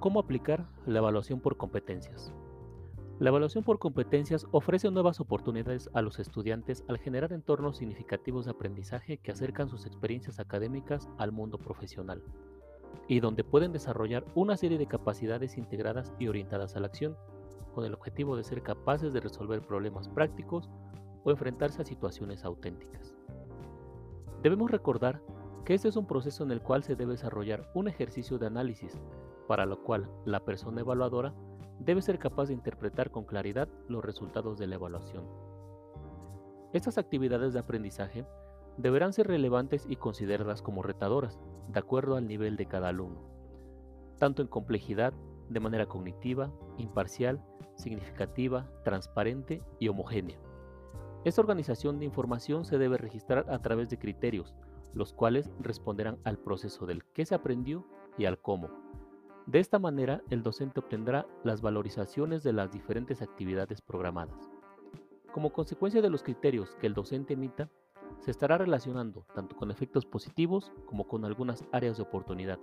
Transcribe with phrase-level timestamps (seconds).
[0.00, 2.32] ¿Cómo aplicar la evaluación por competencias?
[3.18, 8.52] La evaluación por competencias ofrece nuevas oportunidades a los estudiantes al generar entornos significativos de
[8.52, 12.22] aprendizaje que acercan sus experiencias académicas al mundo profesional
[13.08, 17.16] y donde pueden desarrollar una serie de capacidades integradas y orientadas a la acción,
[17.74, 20.70] con el objetivo de ser capaces de resolver problemas prácticos
[21.24, 23.16] o enfrentarse a situaciones auténticas.
[24.44, 25.20] Debemos recordar
[25.64, 28.96] que este es un proceso en el cual se debe desarrollar un ejercicio de análisis
[29.48, 31.34] para lo cual la persona evaluadora
[31.80, 35.24] debe ser capaz de interpretar con claridad los resultados de la evaluación.
[36.72, 38.26] Estas actividades de aprendizaje
[38.76, 43.22] deberán ser relevantes y consideradas como retadoras, de acuerdo al nivel de cada alumno,
[44.18, 45.14] tanto en complejidad,
[45.48, 47.42] de manera cognitiva, imparcial,
[47.74, 50.38] significativa, transparente y homogénea.
[51.24, 54.54] Esta organización de información se debe registrar a través de criterios,
[54.92, 57.86] los cuales responderán al proceso del qué se aprendió
[58.18, 58.68] y al cómo,
[59.48, 64.50] de esta manera, el docente obtendrá las valorizaciones de las diferentes actividades programadas.
[65.32, 67.70] Como consecuencia de los criterios que el docente emita,
[68.18, 72.58] se estará relacionando tanto con efectos positivos como con algunas áreas de oportunidad,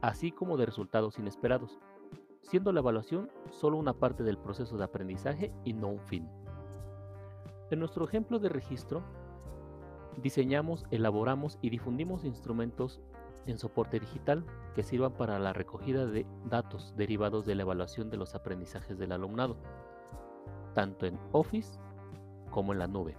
[0.00, 1.78] así como de resultados inesperados,
[2.40, 6.26] siendo la evaluación solo una parte del proceso de aprendizaje y no un fin.
[7.70, 9.02] En nuestro ejemplo de registro,
[10.16, 13.02] diseñamos, elaboramos y difundimos instrumentos
[13.46, 18.16] en soporte digital que sirvan para la recogida de datos derivados de la evaluación de
[18.16, 19.56] los aprendizajes del alumnado,
[20.74, 21.78] tanto en Office
[22.50, 23.16] como en la nube.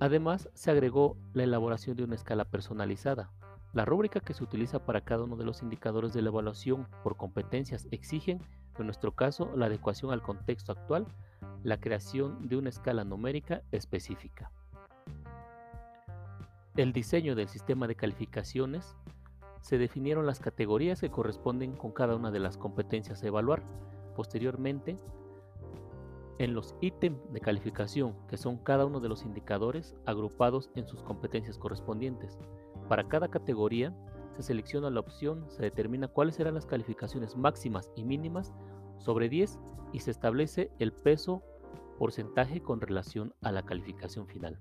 [0.00, 3.32] Además, se agregó la elaboración de una escala personalizada.
[3.72, 7.16] La rúbrica que se utiliza para cada uno de los indicadores de la evaluación por
[7.16, 8.40] competencias exigen,
[8.78, 11.06] en nuestro caso, la adecuación al contexto actual,
[11.64, 14.52] la creación de una escala numérica específica
[16.78, 18.94] el diseño del sistema de calificaciones,
[19.62, 23.64] se definieron las categorías que corresponden con cada una de las competencias a evaluar.
[24.14, 24.96] Posteriormente,
[26.38, 31.02] en los ítems de calificación, que son cada uno de los indicadores agrupados en sus
[31.02, 32.38] competencias correspondientes.
[32.88, 33.92] Para cada categoría,
[34.36, 38.52] se selecciona la opción, se determina cuáles serán las calificaciones máximas y mínimas
[38.98, 39.58] sobre 10
[39.92, 41.42] y se establece el peso
[41.98, 44.60] porcentaje con relación a la calificación final.